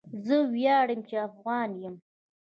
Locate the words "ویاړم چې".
0.53-1.15